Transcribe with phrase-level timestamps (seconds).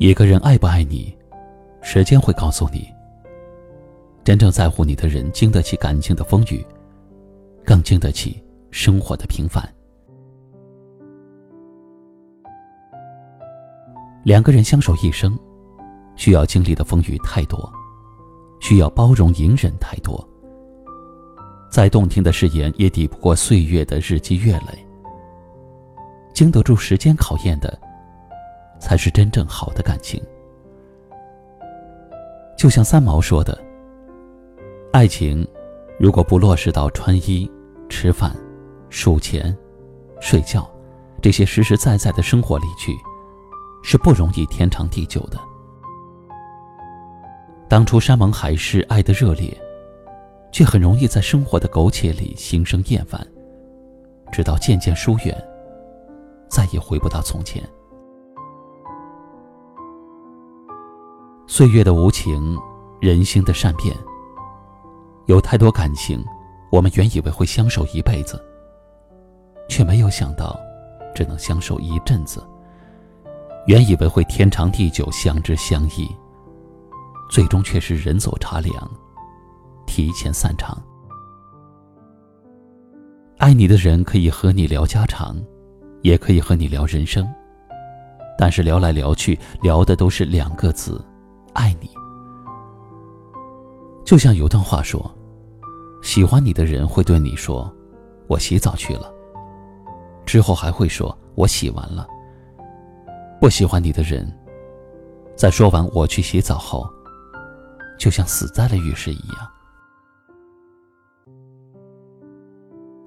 [0.00, 1.14] 一个人爱不爱你，
[1.82, 2.90] 时间会告诉你。
[4.24, 6.64] 真正在乎你的人，经得起感情的风雨，
[7.66, 9.62] 更经得起生活的平凡。
[14.24, 15.38] 两个人相守一生，
[16.16, 17.70] 需要经历的风雨太多，
[18.62, 20.26] 需要包容隐忍太多。
[21.70, 24.82] 再动听的誓言，也抵不过岁月的日积月累。
[26.32, 27.78] 经得住时间考验的。
[28.80, 30.20] 才是真正好的感情。
[32.56, 33.56] 就像三毛说的
[34.92, 35.46] ：“爱情，
[35.98, 37.50] 如果不落实到穿衣、
[37.88, 38.34] 吃饭、
[38.88, 39.56] 数钱、
[40.20, 40.68] 睡觉
[41.22, 42.92] 这些实实在在的生活里去，
[43.82, 45.38] 是不容易天长地久的。
[47.68, 49.56] 当初山盟海誓，爱的热烈，
[50.52, 53.26] 却很容易在生活的苟且里心生厌烦，
[54.30, 55.34] 直到渐渐疏远，
[56.48, 57.62] 再也回不到从前。”
[61.60, 62.58] 岁月的无情，
[63.02, 63.94] 人心的善变。
[65.26, 66.24] 有太多感情，
[66.72, 68.42] 我们原以为会相守一辈子，
[69.68, 70.58] 却没有想到，
[71.14, 72.42] 只能相守一阵子。
[73.66, 76.10] 原以为会天长地久，相知相依，
[77.30, 78.90] 最终却是人走茶凉，
[79.86, 80.82] 提前散场。
[83.36, 85.36] 爱你的人可以和你聊家常，
[86.00, 87.30] 也可以和你聊人生，
[88.38, 90.98] 但是聊来聊去，聊的都是两个字。
[91.52, 91.90] 爱你，
[94.04, 95.10] 就像有段话说
[96.02, 97.72] ：“喜欢你的人会对你说，
[98.28, 99.12] 我洗澡去了。”
[100.26, 102.06] 之后还会说：“我洗完了。”
[103.40, 104.30] 不喜欢你的人，
[105.34, 106.88] 在说完“我去洗澡”后，
[107.98, 109.50] 就像死在了浴室一样。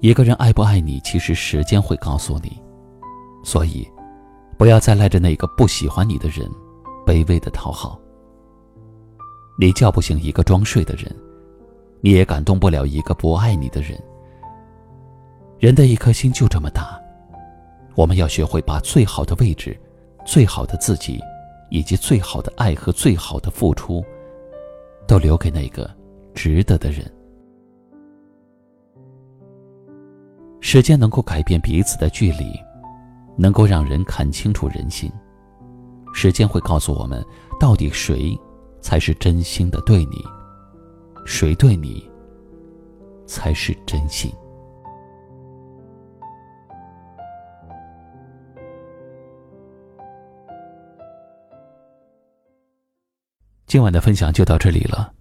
[0.00, 2.60] 一个人爱不爱你，其实时间会告诉你。
[3.42, 3.86] 所以，
[4.58, 6.50] 不要再赖着那个不喜欢你的人，
[7.06, 7.98] 卑微的讨好。
[9.56, 11.14] 你叫不醒一个装睡的人，
[12.00, 13.98] 你也感动不了一个不爱你的人。
[15.58, 17.00] 人的一颗心就这么大，
[17.94, 19.78] 我们要学会把最好的位置、
[20.26, 21.20] 最好的自己，
[21.70, 24.04] 以及最好的爱和最好的付出，
[25.06, 25.88] 都留给那个
[26.34, 27.10] 值得的人。
[30.60, 32.58] 时间能够改变彼此的距离，
[33.36, 35.10] 能够让人看清楚人心。
[36.12, 37.24] 时间会告诉我们，
[37.60, 38.36] 到底谁。
[38.84, 40.22] 才是真心的对你，
[41.24, 42.06] 谁对你
[43.26, 44.30] 才是真心。
[53.66, 55.14] 今晚的分享就到这里了，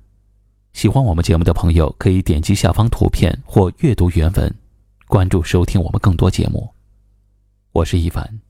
[0.73, 4.53] 喜欢我们节目的朋友可以点击下方图片或阅读原文，
[5.07, 6.69] 关注收听我们更多节目。
[7.71, 8.41] 我是一凡，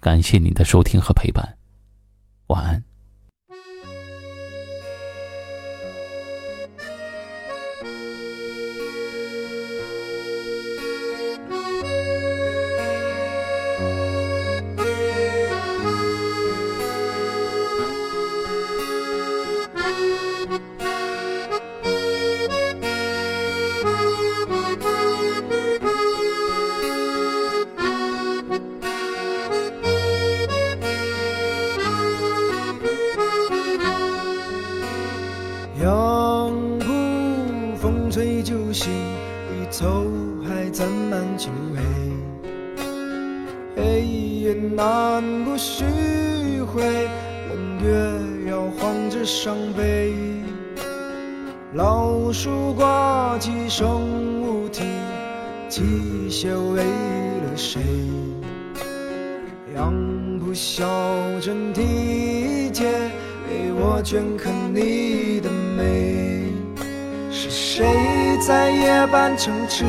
[0.00, 1.56] 感谢您的收听和陪伴，
[2.48, 2.93] 晚安。
[44.44, 45.86] 也难过虚
[46.60, 46.82] 灰，
[47.48, 50.12] 冷月摇晃着伤悲。
[51.72, 54.82] 老树挂几声无题，
[55.66, 55.80] 机
[56.28, 57.80] 械为了谁？
[59.74, 59.94] 杨
[60.38, 60.84] 浦小
[61.40, 62.86] 镇地铁，
[63.48, 66.52] 为我镌刻你的美。
[67.30, 67.86] 是谁？
[68.46, 69.86] 在夜半城池，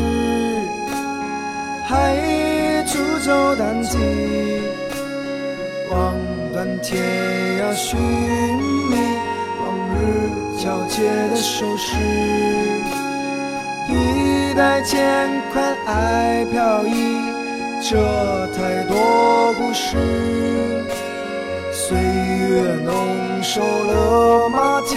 [1.90, 2.16] 还
[2.96, 3.98] 出走单骑，
[5.92, 6.16] 望
[6.54, 7.04] 断天
[7.60, 8.96] 涯寻觅，
[9.60, 10.00] 往日
[10.58, 11.98] 皎洁的手势。
[14.56, 17.20] 代渐宽爱飘逸，
[17.82, 19.98] 这太多故事。
[21.74, 24.96] 岁月弄瘦了马蹄，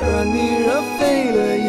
[0.00, 1.68] 而你热沸了言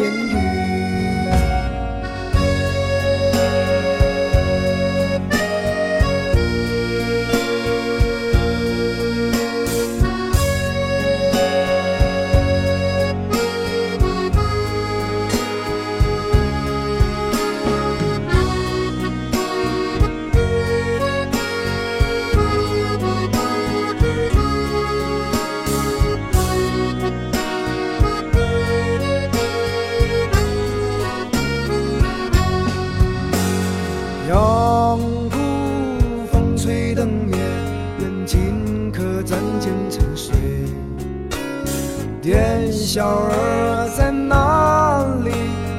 [42.96, 45.30] 小儿在哪里？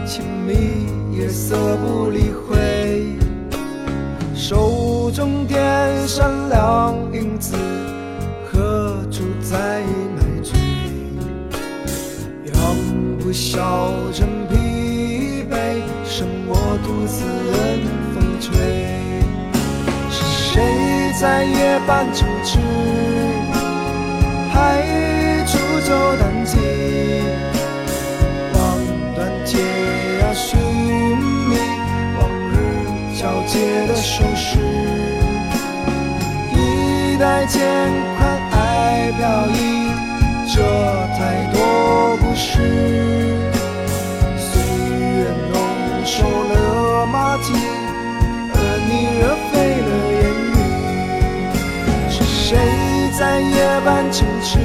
[0.05, 0.85] 轻迷
[1.17, 3.17] 夜色不理会。
[4.35, 5.57] 手中点
[6.07, 7.57] 闪亮银子，
[8.45, 9.81] 何处在
[10.15, 10.59] 买醉？
[12.53, 12.55] 养
[13.17, 17.81] 不消沉疲惫，剩我独自任
[18.13, 18.53] 风吹。
[20.11, 20.23] 是
[20.53, 22.59] 谁在夜半处痴？
[24.53, 24.83] 还
[37.47, 37.55] 一代渐
[38.17, 38.19] 宽
[38.51, 39.57] 爱飘逸，
[40.53, 40.61] 这
[41.17, 41.19] 太
[41.53, 42.51] 多故事。
[44.37, 44.51] 岁
[44.99, 45.55] 月弄
[46.05, 47.53] 瘦了马蹄，
[48.53, 48.55] 而
[48.87, 50.21] 你热沸了言
[50.51, 50.55] 语。
[52.09, 52.57] 是谁
[53.17, 53.55] 在夜
[53.85, 54.59] 半城池，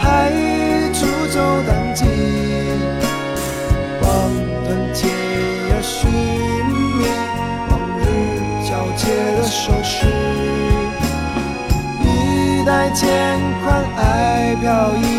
[0.00, 0.04] 还
[0.92, 2.04] 煮酒淡鸡，
[4.00, 4.06] 望
[4.64, 5.12] 断天
[5.68, 6.08] 涯寻
[6.98, 7.04] 觅，
[7.70, 8.02] 往日
[8.66, 9.02] 交接
[9.36, 10.25] 的手势。
[12.96, 15.15] 一代渐宽爱飘逸。